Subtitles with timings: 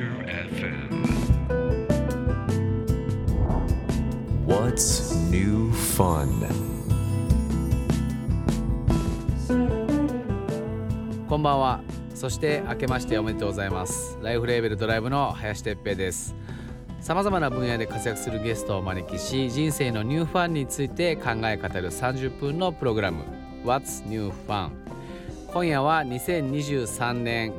[0.00, 1.04] FM.
[4.46, 6.48] What's new fun?
[11.28, 11.82] こんばんは。
[12.14, 14.18] そして明けましておめでとうございます。
[14.22, 16.34] ライフレーベルドライブの林哲平です。
[17.02, 23.24] さまざまな分野で活躍するゲストをお招きし人生のニューファンについて考え語る30分のプログラム。
[23.62, 24.70] What's New Fun?
[25.52, 27.52] 今夜は2023年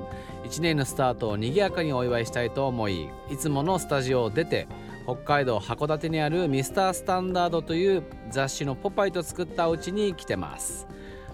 [0.44, 4.68] 1年のスタートを賑やかにお祝いしたいと思いいつものスタジオを出て
[5.06, 10.88] 北海道函館にあるミスタースタンダードという雑誌のポパイと作ったお家に来てます。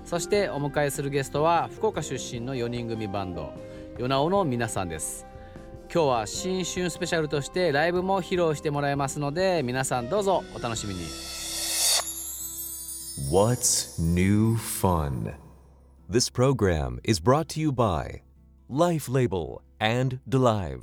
[0.05, 3.53] そしてお迎えするゲストは福岡出身の4人組バンド
[3.99, 5.27] ヨナオの皆さんです。
[5.93, 11.01] 今日は新春スペシャルとしてライブも披露してもらいますので皆さんどうぞお楽しみに。
[13.31, 15.33] What's new fun?
[16.09, 18.21] This program is brought to you by
[18.71, 20.81] Life Label and Delive.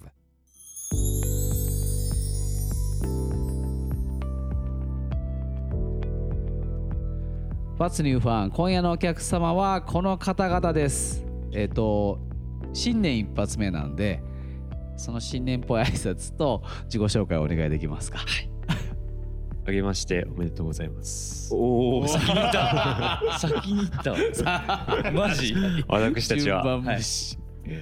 [7.79, 12.19] バツニューファン今夜のお客様はこの方々ですえっ、と
[12.73, 14.21] 新年一発目なんで
[14.97, 18.19] その新年っぽい挨拶と自己紹介をお願いできますか
[19.65, 21.53] あげましておめでとうございます。
[21.53, 23.39] おお、先に行った。
[23.39, 25.11] 先に行った。
[25.13, 25.55] マジ？
[25.89, 27.77] 私たちは、順番はい無視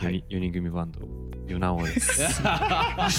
[0.00, 1.00] 4人四人組バンド、
[1.46, 2.22] ヨナオです。
[2.42, 3.10] は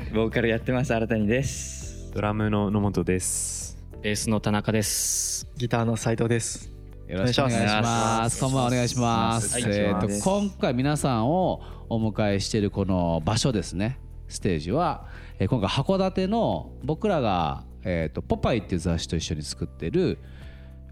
[0.00, 0.94] い、ボーカルやってます。
[0.94, 2.10] 新谷です。
[2.14, 3.76] ドラムの野本です。
[4.00, 5.46] ベースの田中です。
[5.58, 6.72] ギターの斉藤です。
[7.08, 8.42] よろしくお願いしますす。
[8.42, 9.60] こんばんはお願いします。
[9.60, 11.60] はいえっ、と今回皆さんを
[11.90, 13.98] お迎えしているこの場所ですね。
[14.28, 20.18] ステージは、えー今回函館の僕らがえっ、とポパイっていう雑誌と一緒に作ってる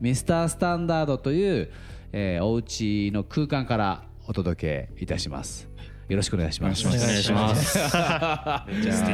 [0.02, 1.70] ミスタースタンダードという、
[2.16, 5.68] えーお家の空間からお届けいたします。
[6.08, 6.86] よろしくお願いします。
[6.86, 7.76] お願いします。
[7.76, 7.90] 素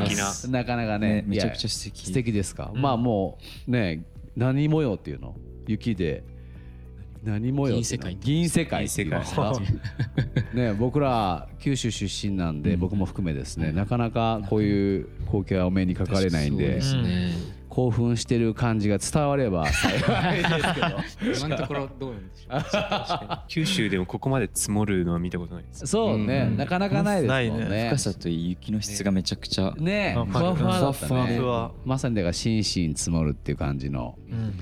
[0.04, 0.58] 敵な。
[0.58, 2.06] なかなかねねめちゃくちゃ素敵。
[2.08, 4.04] 素敵ですか、まあもうね
[4.36, 5.34] 何模様っていうの？
[5.66, 6.24] 雪で。
[7.24, 8.10] 何模様っていうの？
[8.20, 8.84] 銀世界。
[8.84, 9.54] っていうんですか
[10.52, 16.82] ね僕ら九州出身なんで、僕も含めですねなかなかこういう光景はお目にかかれないんで。
[16.82, 17.32] そうですね。
[17.70, 21.46] 興奮してる感じが伝われば幸いですけど。
[21.46, 23.38] 今のところどうなんでしょう？
[23.48, 25.86] 九州でもここまで積もるのは見たことないです。
[25.86, 27.84] そうね、なかなかないですもんないね。
[27.84, 29.72] ね深さといい雪の質がめちゃくちゃ。
[29.78, 31.38] ねあふわふわだったふわね。
[31.38, 32.64] ふわまさにだから心身
[32.96, 34.18] 積もるっていう感じの。
[34.28, 34.58] うん。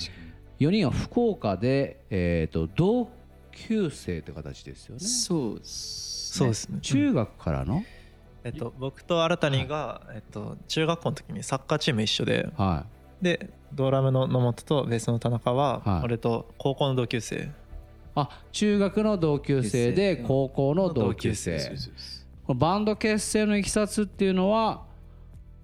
[0.61, 3.09] 4人は福岡で、えー、と同
[3.53, 5.01] 級生って形ですよね。
[5.01, 5.61] そう。
[5.63, 6.79] そうですね。
[6.83, 7.85] 中学からの、
[8.45, 12.85] えっと僕と新谷がえっと中学校の時にサッカーチーム一緒で、は
[13.23, 17.37] でドラムの野本とベースの田中は俺と高校の同級生。
[17.37, 17.49] い、
[18.15, 21.77] あ中学の同級生で高校の同級生。
[22.47, 24.87] このバンド結成のいきさつっていうのは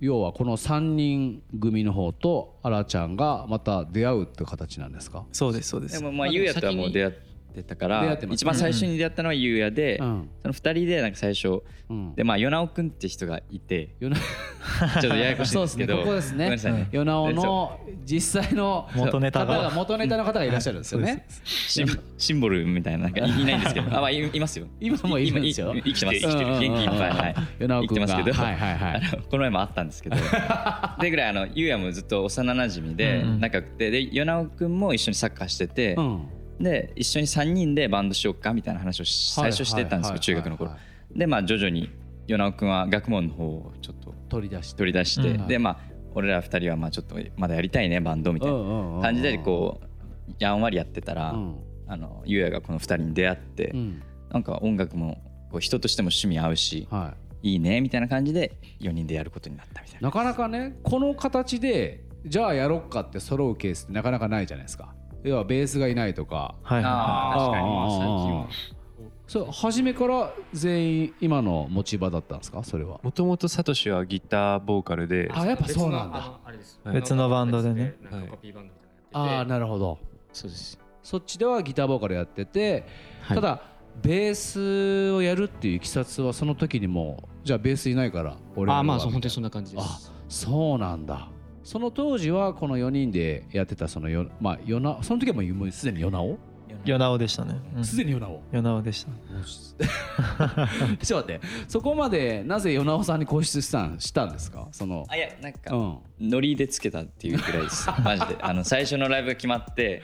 [0.01, 5.87] 要はこの3人組の方とあらちゃんがまた出会うって形なんですか、そうですそうで。
[5.87, 10.29] ですもまあゆうやとはもう出会ってたから一番最初に出会ったのはゆうやで、うん。
[10.43, 16.45] その二人でなんか最初うん、でまあ与那くんって人がいて、 ちょっとややこしいんですけど、そうですね。
[16.45, 16.71] ここですね。
[16.71, 16.89] ごめんなさいね。
[16.93, 21.27] ヨナオの実際の元ネタ方がが元ネタの方がいらっしゃるんですよね。
[21.45, 24.67] シンシンボルみたいななんかいいないんですけど、あまあいいますよ。
[24.81, 25.75] 今もいるんですよ。
[25.75, 26.19] 生きてます。
[26.21, 26.53] 生きてるうん。
[26.53, 27.11] うんうん元気いっぱい。
[27.11, 27.35] はい。
[27.59, 28.07] ヨナオ君が。
[28.07, 29.03] 生きてますけど、はいはいはい。
[29.31, 30.17] この前もあったんですけど、
[31.01, 33.41] でぐらいあのゆうやもずっと幼馴染でうん。
[33.41, 36.23] 仲良くて、で与那くんも一緒にサッカーしてて、うん
[36.61, 40.73] で一緒に3人でバンドしようかみたいな話をし最初してたんですよ、中学の頃。
[41.15, 41.91] でまあ徐々に
[42.27, 45.47] 与那くんは学問の方をちょっと取り出して取り出して、うん。
[45.47, 45.79] でまあ
[46.15, 51.57] 俺ら2人はまあちょっとまだやりたいねバンドみたいな感じでこうやんわりやってたら、うん。
[51.87, 54.03] あのゆうやがこの2人に出会って、うん。
[54.31, 57.57] なんか音楽もこう人としても趣味合うし、はい。
[57.57, 60.09] いねみたいな感じで4人でやることになったみたいな。
[60.09, 64.95] なかなかねこの形でじゃあやろっかって揃うケースってなかなかないじゃないですか
[65.25, 66.55] 要はベースがいないとか。
[66.63, 68.75] はいはああ確かに。
[69.27, 72.63] そう初めから全員今の持ち場だったんですか？
[72.63, 73.01] それは。
[73.03, 76.39] もともとサトシはギターボーカルで、あやっぱそうなんだ。
[76.93, 77.97] 別のバンドでね。
[79.13, 79.99] ああなるほど。
[80.33, 80.79] そうです。
[81.03, 82.87] そっちではギターボーカルやってて、
[83.23, 83.37] はい。
[83.37, 83.63] ただ
[84.03, 90.13] ベースをやるっていういきさつはその時にもうじゃあベースいないから俺ああまあそう本当にそんみな感じであす。
[90.29, 91.29] そうなんだ
[91.65, 96.39] その当時はこの4人でやってたそのよまあよなその時はもうもうすでにヨナオい。
[96.85, 97.59] 与那尾でしたね。
[97.77, 97.85] うん。
[97.85, 99.11] すでにヨナオ与那尾でした。
[101.05, 101.47] ちょっと待って。
[101.67, 104.69] そこまでなぜヨナオさんに固執したんしたんですか？
[104.73, 105.99] そのあいやなんか、うん。
[106.29, 107.89] ノリでつけたっていうくらいです。
[108.05, 108.37] マジで。
[108.41, 110.03] あの最初のライブが決まって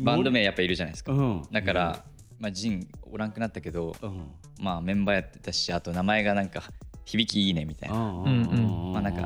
[0.00, 1.42] バンド名やっぱいるじゃないですか、うん。
[1.50, 2.04] だから
[2.38, 4.28] まあ、ジンおらんくなったけど、うん。
[4.60, 6.62] まあ、メンバーやってたしあと名前がなんか
[7.04, 8.28] 響きいいねみたいな、うんう
[8.90, 9.24] んまあなんかい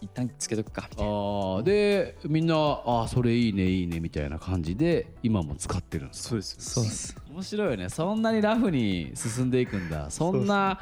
[0.00, 1.12] 一旦つけとくかみたいな
[1.58, 2.54] あでみんな
[2.84, 10.80] あそれいいねいいねみたいな感じで今も使ってるんですそうですそうです面白いよねそんなにラフに進んでいくんだそんな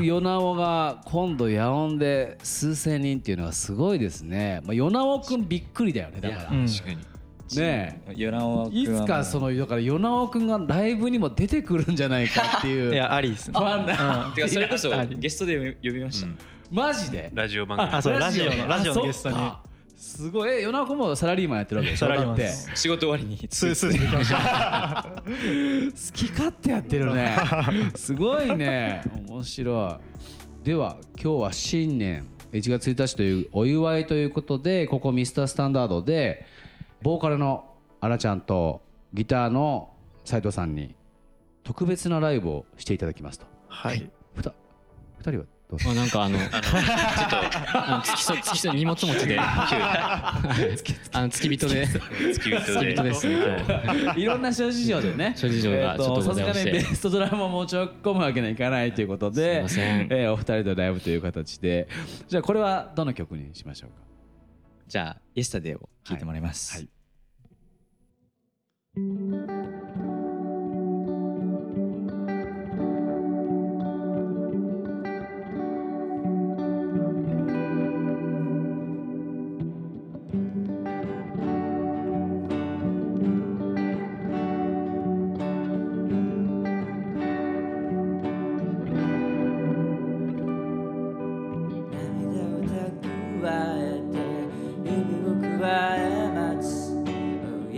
[0.00, 6.58] 与那尾が今度野音で数千人っていうのはすごいですね、まあ、与那尾くんびっくりだよねだから確か
[6.90, 6.98] に
[7.56, 16.38] ね与那尾えいつかそのだから与那尾くんがライブにも出てくるんじゃないかっていういやありですねファンだてかそれこそゲストで呼びました、うん
[16.74, 17.30] マジで？
[17.32, 17.90] ラジオ番組。
[17.96, 18.44] あそうラジオ。
[18.52, 19.36] のラジオのゲストに。
[19.96, 20.50] すごい。
[20.50, 22.06] え与那尾くんもサラリーマンやってるわけでしょ？
[22.06, 22.38] サラリーマン。
[22.48, 23.38] す仕事終わりに。
[23.48, 25.14] スースーで行きました。
[25.14, 25.32] 好
[26.12, 27.36] き勝手やってるね。
[27.94, 29.04] すごいね。
[29.28, 29.98] 面白
[30.62, 30.64] い。
[30.66, 32.26] では今日は新年。
[32.52, 36.44] 1月1日というお祝いということでここミスタースタンダードで
[37.02, 37.64] ボーカルの
[38.00, 38.80] あらちゃんと
[39.12, 39.90] ギターの
[40.24, 40.94] 斉藤さんに
[41.62, 43.46] 特別なライブをしていただきますと。
[43.68, 44.10] はい。
[44.34, 44.52] ふた
[45.18, 45.46] 二人は？
[45.70, 46.58] まあなんかあの ちょっと
[47.74, 49.38] あの付き添い付き添い荷物持ちで。
[49.40, 50.40] あ
[51.14, 51.86] の 付き人で。
[51.86, 53.26] 付き人付きで人です。
[53.26, 54.20] はい。
[54.20, 55.32] いろんな諸事情でね。
[55.36, 60.00] 諸事情がちょっとさすがにベースとドラムを持ち込むわけにはいかないということですいません。
[60.10, 61.88] えーお二人でライブという形で。
[62.28, 63.96] じゃあこれはどの曲にしましょうか？
[64.86, 66.88] じゃあ「イエスタデーを聴いてもらいます、はい。
[68.96, 69.83] 涙を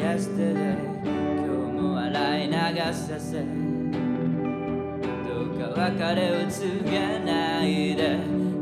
[0.06, 1.10] Yesterday 今
[1.42, 1.50] 日
[1.82, 2.54] も笑い流
[2.92, 3.42] させ。
[3.42, 3.42] ど
[5.42, 7.66] うか別れを告げない
[7.96, 8.16] で。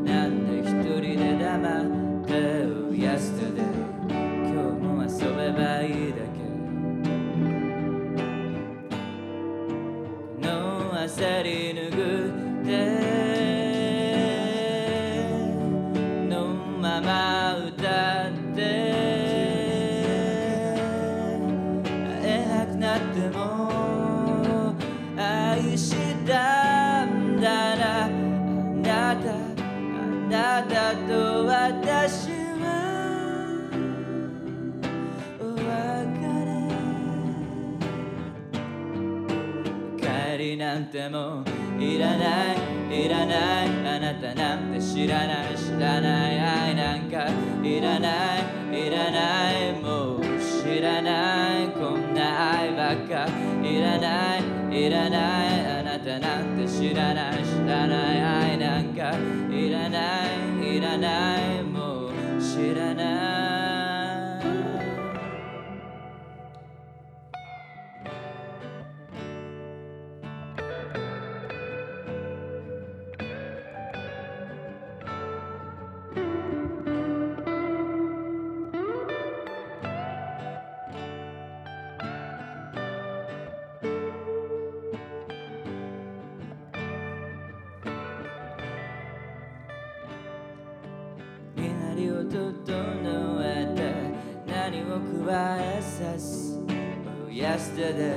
[0.07, 1.53] なんで一人で黙
[1.83, 2.33] って
[2.65, 3.61] Oh yesterday
[4.09, 6.41] 今日も遊べばいいだけ。
[10.41, 11.91] この焦り拭
[40.45, 41.43] りなんても
[41.79, 47.29] ういらないいらないあなたなんて知らない知らない愛なんか
[47.63, 48.37] いらな
[48.71, 53.27] いいらないもう知らないこんな愛ばっか
[53.63, 59.13] いらないいらないあなたなんて知らない知らない愛なんか
[59.51, 60.27] いらな
[60.61, 63.44] いいらないもう知らない
[94.95, 96.65] 僕は SS
[97.29, 98.15] yesterday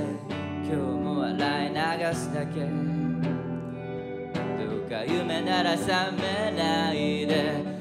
[0.64, 2.60] 今日も笑い流すだけ。
[2.60, 2.68] ど
[4.78, 7.77] うか夢なら覚めないで。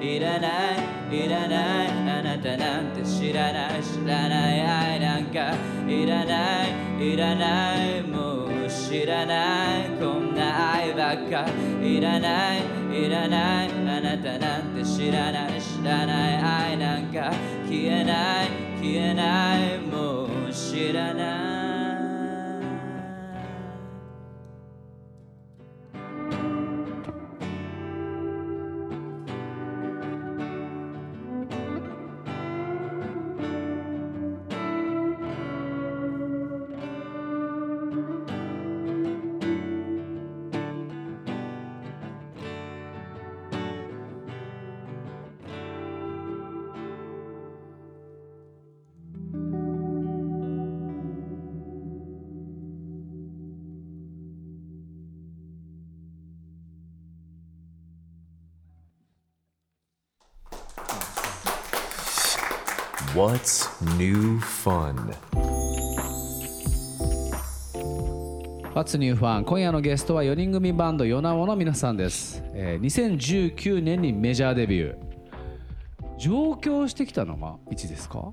[0.00, 0.48] いらな
[1.10, 5.54] いいらないあなたなんて知らない知らない愛なんか。
[5.88, 11.46] いらないいらないもう知らないこんな愛ばっか。
[11.82, 12.62] いらない
[12.92, 17.30] いらないあなたなんて知らない知らない愛なんか。
[17.66, 18.48] 消えない
[18.80, 21.53] 消えないもう知らない。
[63.14, 64.96] What's new fun?
[68.74, 69.44] What's New Fun?
[69.44, 76.18] 今夜のゲストは4人組バンドヨナオの皆さんです、えー2019年にメジャーデビュー。
[76.18, 78.32] 上京してきたのがいつですか？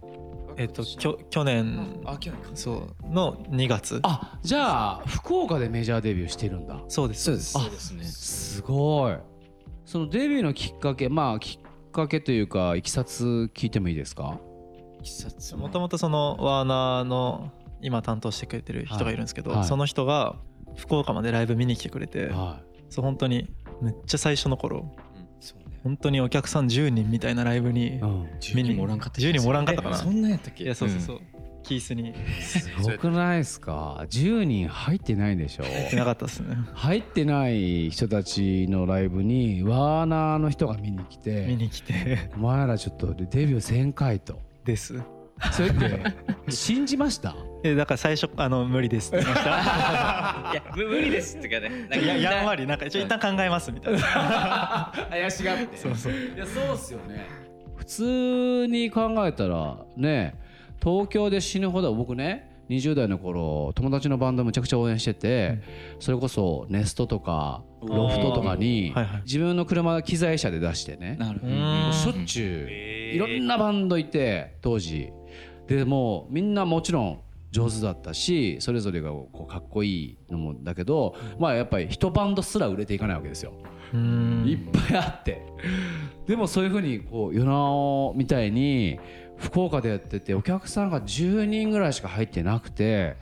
[0.58, 2.02] えっときょ去年。
[2.06, 2.50] あ去年か。
[2.56, 3.10] そう。
[3.10, 4.00] の2月。
[4.04, 6.82] あじゃあ福岡でメジャーデビューしてるんだ。
[6.88, 7.24] そうです。
[7.26, 7.58] そうです。
[7.60, 8.04] あですね。
[8.04, 9.16] すごい。
[9.86, 14.40] そのデビューのきっかけまあきっかけというかいきさつ聞いてもいいですか？
[15.58, 19.60] もともとそのワーナーの今担当してくれてる人がいるんですけど、はい。
[19.60, 19.68] はい。
[19.68, 20.36] その人が
[20.76, 23.50] 福岡までライブ見に来てくれて、はそう本当に
[23.82, 24.94] めっちゃ最初の頃
[25.40, 25.80] そうね。
[25.84, 29.98] 本当にお客さん10人みたいなライブにい、うん、見に10人もおらんかった10人もおらんかったかな。
[29.98, 30.64] そんなんやったっけ？
[30.64, 31.20] いやそうそうそう、
[31.64, 32.14] キースに。
[32.40, 35.64] すごくないですか？10人入ってないでしょ？
[35.92, 36.56] いなかったですね。
[36.74, 42.30] 入ってない人たちのライブにワーナーの人が見に来見てに来て。
[42.36, 45.02] お前らちょっとデビュー1000回とです。
[45.52, 46.00] それって
[46.50, 47.36] 信じました？
[47.64, 49.50] えだから最初あの無理ですって言いました。
[50.54, 54.92] いや無無理ですってかねなんかいややんわりなんかちょ一旦考えますみたいな。
[55.10, 55.78] 怪しがって。
[55.78, 56.14] そうそう。
[56.14, 57.26] いやそうっすよね。
[57.76, 60.36] 普通に考えたらね
[60.82, 65.60] 東京で死ぬほど僕ね20代の頃友達のバンドむちゃくちゃ応援してて、
[66.00, 68.94] それこそネストとかロフトとかに
[69.26, 71.18] 自分の車機材車で出してね。
[71.92, 72.68] しょっちゅう
[73.12, 75.12] いろんなバンドいて当時。
[75.68, 83.54] でもうみんなもちろん上手だったしそれぞれがこうかっこいいのもだけどまあやっぱり一バンドすら売れていかないわけですよ。
[83.94, 84.46] うん。
[84.48, 84.58] いっ
[84.90, 85.46] ぱいあって。
[86.28, 89.00] でもそういうふうにこう与那尾みたいに
[89.38, 93.18] 福岡でやっててお客さんが10人ぐらいしか入ってなくて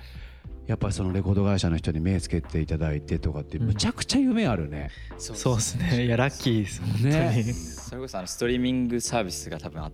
[0.69, 4.91] やっぱりそのレコード会社の人に目つけていただいてとかってむちゃくちゃ夢あるね。
[5.17, 6.05] そうですね。
[6.05, 7.43] いやラッキーです本当に、ね。
[7.53, 9.91] それこそあのストリーミングサービスが多分あ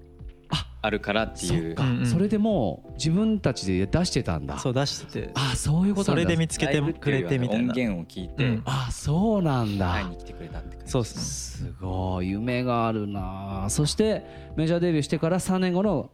[0.81, 1.75] あるからっていう。
[1.77, 2.05] そっか、うんうん。
[2.05, 4.59] それでもう自分たちで出してたんだ。
[4.59, 5.31] そう出してて。
[5.35, 6.23] あそういうことなんだ。
[6.23, 7.71] それで見つけてくれてみたいな。
[7.71, 8.63] 音源を聞いてうん。
[8.65, 9.93] あそうなんだ。
[9.93, 11.69] 会いに来てくれたって感じそうですね。
[11.69, 13.67] すごい夢があるな。
[13.69, 14.25] そして
[14.57, 16.09] メジャーデビューしてから3年後の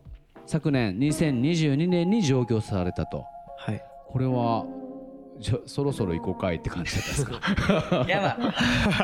[0.46, 3.18] 昨年2022年に上京されたと。
[3.18, 3.26] はい
[4.12, 4.66] これは
[5.40, 7.26] じゃそろそろ行こうかいって感じだったんです
[7.90, 8.06] か？
[8.08, 8.52] いやまあ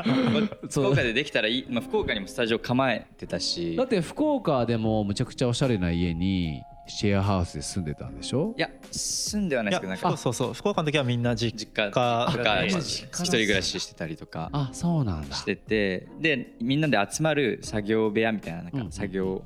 [0.70, 3.74] 福岡でできたらいい、まあ、福岡にもスタジオ構えてたし。
[3.76, 8.54] だって福岡でもむちゃくちゃおしゃれな家にシェアハウスで住んでたんでしょ？
[8.56, 14.48] いや住んではないですけどなんかそうそう福岡の時はみんな実実家家とかで一人暮らししてたりとか。
[14.52, 15.34] あそうなんだ。
[15.34, 16.06] してて。
[16.20, 18.92] でみんなで集まる作業部屋みたいななんかうん。
[18.92, 19.42] 作業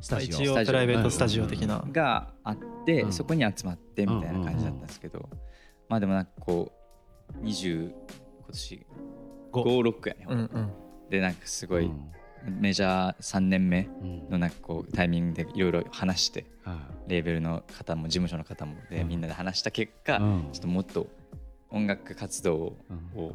[0.00, 0.40] スタジオ。
[0.40, 1.84] 一応プライベートスタジオ的な。
[1.92, 3.12] があって、うん。
[3.12, 5.28] そこに集まってみたいな感じだったんですけど、
[5.88, 6.72] まあでもなんかこ
[7.40, 7.94] う20今
[8.48, 8.86] 年
[9.52, 10.72] 56やね、うんうん。
[11.10, 12.12] でなんかすごいうん。
[12.60, 20.48] メジャー3年目うんのなんかこうタイミングでいろいろ話してはレーベルの方も事務所の方もでみんなで話した結果、うん。
[20.52, 21.06] ちょっともっと
[21.70, 23.18] 音楽活動うん。
[23.18, 23.32] を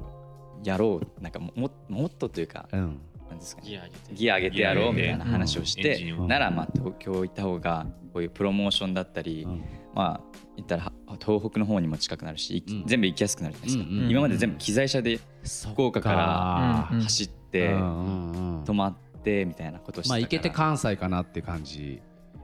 [0.63, 2.99] やろうなんかもももっとというかいうん
[3.29, 3.67] なんですかね。
[3.69, 4.13] ギア上げて。
[4.13, 6.27] ギア上げてやろうみたいな話をして、エンジンを。
[6.27, 9.63] ならまあ東京行った方がこういうプロモーションだったり、うん。
[9.93, 10.21] まあ
[10.55, 10.91] 言ったらは
[11.23, 12.83] 東北の方にも近くなるし、うん。
[12.85, 15.19] 全部行きやすくなるじゃないですか、うんうん今まで全部機材車で
[15.65, 17.03] 福岡からうんうん。
[17.03, 18.63] 走ってうんうんうん。
[18.65, 22.01] 泊まってみたいなことをしてまあ行けて関西かなって感じ。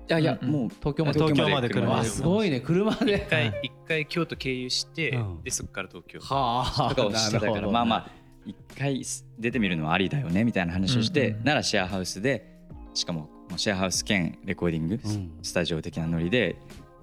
[0.07, 0.53] いやいや、うんうん。
[0.53, 2.03] もう東京まで東京まで車。
[2.03, 3.15] すごいね車で。
[3.15, 5.43] 一回一回京都経由して、うん。
[5.43, 6.19] でそこから東京。
[6.19, 6.89] はあ。
[6.89, 9.01] とかをしてたからまあまあ一回
[9.39, 12.55] 出てみるのはありだよねみたいな話をして、うんうんならシェアハウスで
[12.93, 15.31] しかもシェアハウス兼レコーディング、うん。
[15.41, 16.55] スタジオ的なノリで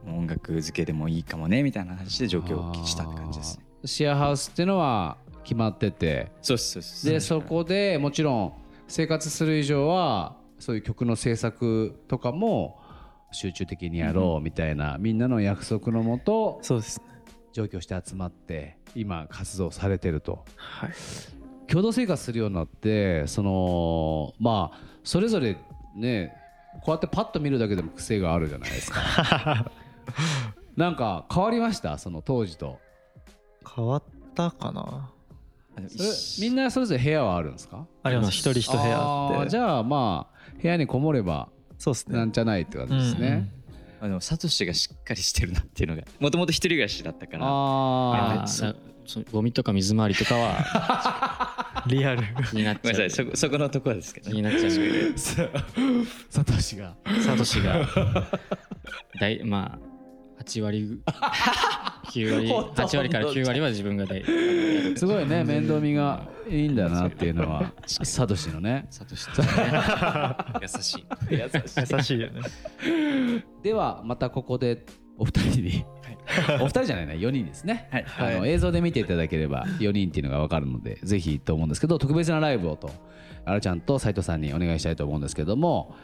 [0.07, 3.65] 音楽付けでもいいかもねみたいな話で上京したって感じですね。
[3.85, 6.31] シェアハウスっていうのは決まってて。
[6.41, 8.53] そうそうですでそこでもちろん
[8.89, 12.79] 生活する以上はそういう曲の制作とかも
[13.33, 17.07] 集中的にやろうみたいな、みんなの約束のもとそうですね
[17.53, 20.45] 上京して集まって今活動されてると。
[20.57, 20.91] はい。
[21.69, 25.57] 共同生活するようになってそのまあそれぞれ
[25.97, 26.35] ね
[26.83, 29.71] こうやってパッと見るだけでも癖があるじゃないですか。
[30.77, 31.99] なんか変わりました？
[31.99, 32.79] その当時と。
[33.75, 34.03] 変わっ
[34.35, 35.11] たかな？
[36.41, 37.87] みんなそれぞれ部屋はあるんですか？
[38.03, 38.31] あります。
[38.31, 39.39] 一人一部屋あって。
[39.47, 42.17] ーじゃあまあ部屋にこもればそうですね。
[42.19, 43.51] なんじゃないって感じですね、
[44.03, 47.47] あでもサトシがしっかりしてるなっていうのが もともと一人暮らしだったから。
[47.47, 48.47] ああ
[49.33, 52.23] ゴミとか水回りとかは リアル。
[52.51, 52.93] 気になっちゃう。
[52.95, 54.31] ごめんなさいそこそこのところですけど。
[54.31, 54.71] 気になっちゃう。
[56.31, 56.95] サトシが。
[57.21, 57.89] サトシが。
[59.21, 59.79] 大ま
[60.39, 61.01] あ8割
[62.13, 64.23] 9割8割から9割は自分が大
[64.97, 67.73] すごいね面倒見がいいんだなっていうのは。
[67.87, 68.87] サトシのね。
[68.91, 69.29] サトシ
[70.61, 71.05] 優しい。
[71.31, 72.21] 優しい。
[72.21, 72.41] よね。
[73.63, 74.85] ではまたここで
[75.17, 75.85] お二人に、
[76.61, 77.89] お二人じゃないな4人ですね、
[78.19, 82.91] あの映像で見ていただければ4人っていうのが分かるのでぜひと思うんですけど特別なライブをと
[83.45, 85.95] あらちゃんと斉藤さんにお願いしたいと思うんですけども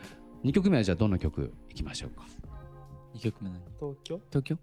[0.45, 2.27] 2曲目はじゃあどの曲いきましょうか
[3.15, 3.61] ？2曲目何？
[3.79, 4.21] 東京？
[4.31, 4.59] 東京？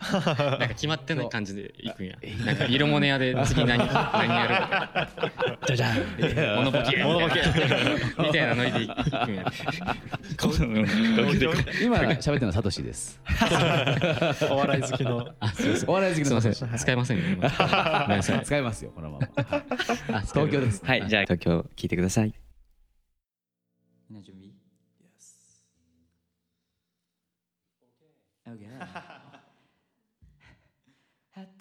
[0.12, 2.16] なんか決まってない感じでいくんや。
[2.44, 5.08] なんか色物屋で次何何やるとか。
[5.66, 5.96] じゃじゃん。
[6.56, 7.42] モノボケモノボケ
[8.18, 8.92] みたいなノリでいく
[9.30, 9.52] んや。
[11.82, 13.20] 今喋ってるのはサトシです。
[14.50, 15.28] お笑い好きの。
[15.40, 16.52] あすいませんお笑い好きすいません。
[16.52, 17.24] 使えませんよ
[18.44, 19.28] 使いますよこのまま。
[20.18, 20.82] あ東京です。
[20.84, 22.41] はいじゃあ東京聞いてください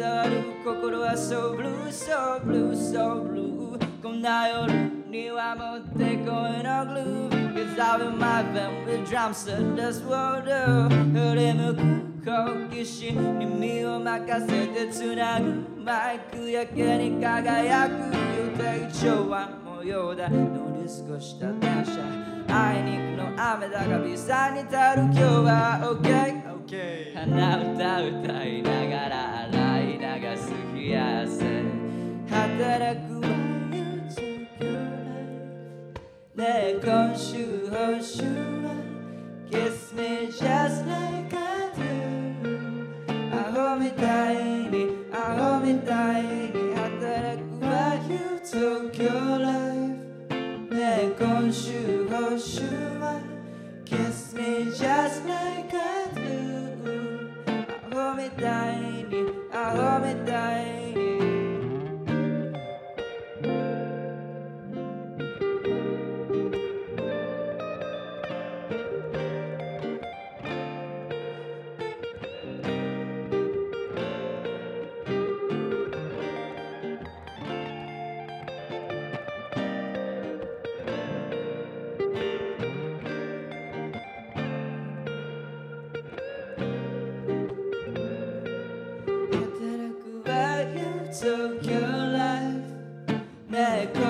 [0.00, 4.72] 優しく触る心は So blue, so blue, so blue こんな夜
[5.10, 11.80] にはもってこいのグルー Cause I'll be my band with drums and that's what I do 振り向く
[12.24, 22.00] 好奇心に身を任せてつなぐマイクやけに輝く予定調和模様だ乗り過ごした電車
[22.48, 26.50] あいにくの雨だがビザに足る今日は OK
[27.14, 29.59] 鼻歌歌いながら
[30.00, 31.62] 洗い流す冷や汗
[32.30, 33.34] 働くわよ
[34.08, 34.16] 東
[34.58, 34.64] 京
[36.34, 38.72] ねえ今週報酬は
[39.50, 41.80] Kiss me just like I do.
[43.30, 44.36] アホみたい
[44.70, 48.10] にアホみたいに働くわよ
[48.42, 49.04] 東京
[49.38, 49.76] ライ
[50.68, 53.20] フねえ今週報酬は
[53.84, 56.20] Kiss me just like I do.
[57.92, 58.89] アホみたいに
[59.72, 60.79] アホ
[91.26, 91.72] よ東京
[92.12, 92.38] ラ
[93.82, 94.09] イ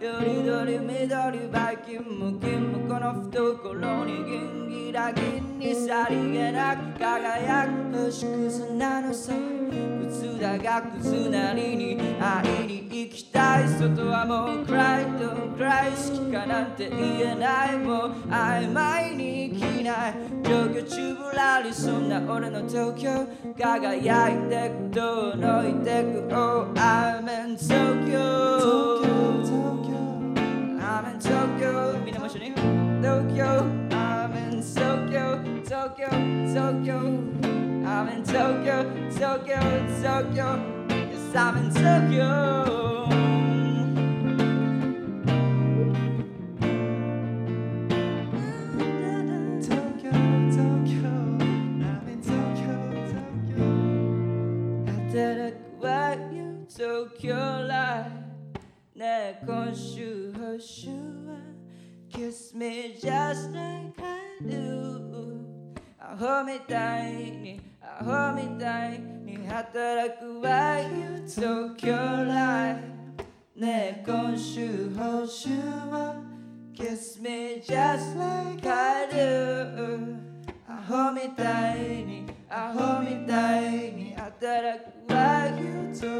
[0.00, 9.32] よりどり緑バイキンムキンムこの懐にギンギラギンにさりげなく輝く星屑なのさ
[10.10, 23.26] 靴だが靴なりに会いに行きたい外はもう暗いと暗い好きかなんて言えないもう曖昧に生きない状況中ぶらりそんな俺の東京
[23.58, 29.33] 輝いてく遠のいてく Oh I'm in Tokyo
[30.94, 31.98] I'm in Tokyo.
[32.04, 32.28] Minä mä.
[33.02, 33.66] Tokyo.
[33.90, 35.40] I'm in Tokyo.
[35.68, 36.08] Tokyo.
[36.54, 36.98] Tokyo.
[37.84, 38.84] I'm in Tokyo.
[39.18, 39.58] Tokyo.
[40.02, 40.58] Tokyo.
[40.88, 42.64] Yes, I'm in Tokyo.
[56.76, 57.36] Tokyo
[57.68, 58.10] light,
[58.96, 60.23] 내 건슈.
[60.54, 60.94] Tokyo
[61.64, 61.78] 働
[62.18, 66.76] くわよ東京ライねえ今週報酬は Kiss me just like I do.
[66.76, 71.90] アホみたいにアホみたいに働くわよ東京
[72.30, 72.74] ライ
[73.56, 75.50] ねえ今週報酬
[75.90, 76.14] は
[76.74, 80.16] Kiss me just like I do.
[80.68, 85.52] アホみたいにアホみたいに働くわよ
[85.94, 86.12] 東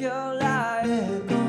[0.00, 0.86] 京ライ
[1.28, 1.41] フ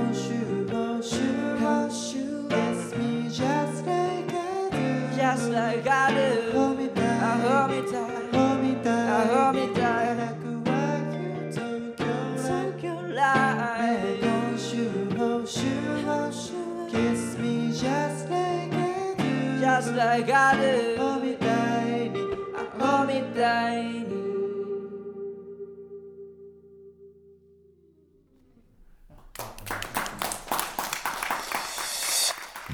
[3.34, 11.58] just like I do Just like I do アホみたいアホみたいアホみたいアホみたい働くわよ
[11.98, 13.24] 東京ラ
[13.89, 14.86] イフ今週
[15.17, 15.65] 今週
[16.06, 16.54] 今週
[16.91, 19.24] Kiss me just like I do
[19.60, 21.50] Just like I do アホみた
[23.74, 24.12] いにア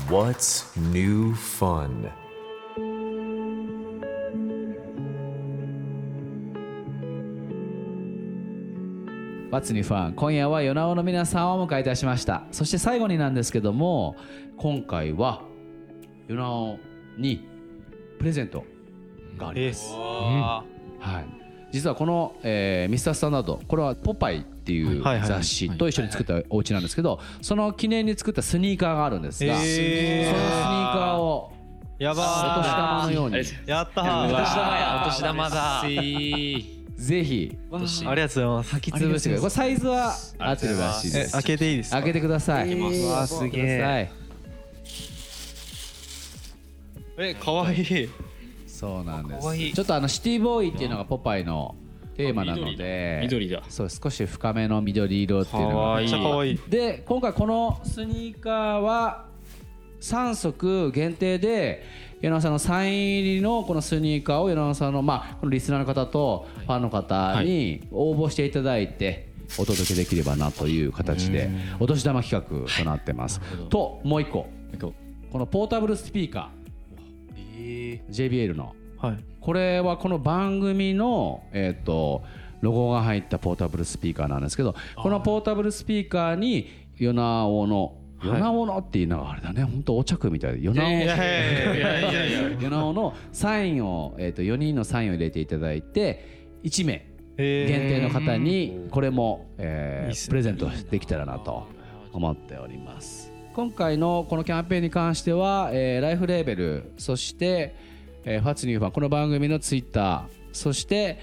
[0.09, 2.09] What's new fun?
[9.51, 10.15] What's New Fun?
[10.15, 12.47] 今夜はヨナオの皆さんをお迎えいたしました。
[12.51, 14.15] そして最後になんですけども
[14.57, 15.43] 今回は
[16.27, 16.79] ヨナオ
[17.15, 17.47] に
[18.17, 18.65] プレゼント
[19.37, 20.63] があります、は
[20.99, 21.38] い
[21.71, 30.31] 実はこの、えーミスタースタンダードこれは「ポパイ」っていう雑誌と一緒に作ったお家なんですけどその記念に作ったスニーカーがあるんですが、そのスニー
[30.93, 31.51] カーを
[31.99, 33.37] やばお年玉のように。
[33.67, 34.29] やったおー。
[34.29, 35.83] 年玉やお年玉だ。
[36.95, 37.57] ぜひ。
[38.07, 38.75] ありがとうございます。
[38.75, 39.39] 履き潰してください。
[39.39, 41.29] これサイズは合ってるらしいです。
[41.29, 41.97] え開けていいですか？
[41.97, 42.73] 開けてください。
[42.73, 44.09] うわすげえ
[47.17, 48.09] えかわいい
[48.79, 49.57] そうなんです。
[49.57, 49.73] いい。
[49.73, 51.75] ちょっとあのシティボーイっていうのがポパイの
[52.15, 53.61] テーマなので、緑だ。
[53.67, 55.95] そう少し深めの緑色っていうのが。
[55.97, 56.53] めっちゃかわい。
[56.53, 59.25] いで今回このスニーカーは
[59.99, 61.83] 3足限定で
[62.21, 71.49] 柳野さんのサイン入りのこのスニーカーを柳野さんのまあこのリスナーの方とファンの方に応募していただいてお届けできればなという形で
[71.81, 73.41] お年玉企画となってます。
[73.69, 74.47] ともう一個。
[75.31, 76.58] このポータブルスピーカー
[78.09, 78.75] JBL の。
[78.97, 79.17] はい。
[79.39, 82.23] これはこの番組の、えー、と
[82.61, 97.05] ロゴが入ったポータブルスピーカーなんですけどこのポータブルスピーカーにヨナオのヨナオのっていうのがあれだね本当お茶くみたいでヨナオいやいやいやいやヨナオのサインを、えー、と4人のサインを入れていただいて1名
[97.37, 101.67] え限定の方にこれも、えープレゼントできたらなと
[102.11, 107.75] 思っております今回のこのキャンペーンに関しては、えーライフレーベルそして、
[108.23, 111.19] えーファッツニューファンこの番組のツイッターそして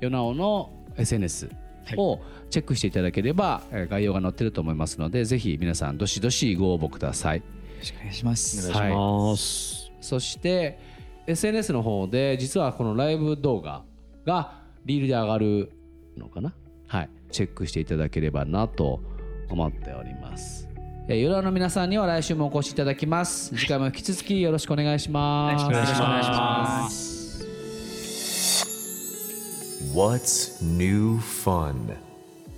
[0.00, 1.50] ヨナオの SNS
[1.96, 7.38] をチェックしていただければ、えー概要が載ってると思いますのでぜひ皆さんどしどしご応募ください。
[7.38, 7.44] よ
[7.78, 8.70] ろしくお願いします。
[8.70, 10.78] お願いします、そして
[11.26, 13.84] SNS の方で実はこのライブ動画
[14.26, 15.72] がリールで上がる
[16.16, 16.52] のかな？
[16.86, 17.10] はい。
[17.30, 19.00] チェックしていただければなと
[19.48, 20.68] 思っております
[21.08, 27.10] えー夜の皆さんには来週もお越しいただきます次回も引き続きよろしくお願いしますよろしくお願いします
[29.92, 31.96] What's new fun?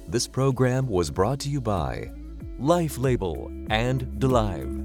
[0.07, 2.11] This program was brought to you by
[2.59, 4.82] Life Label and DeLive.